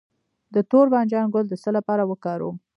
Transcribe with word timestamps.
د 0.53 0.55
تور 0.69 0.85
بانجان 0.93 1.25
ګل 1.33 1.45
د 1.49 1.53
څه 1.63 1.69
لپاره 1.77 2.03
وکاروم؟ 2.11 2.55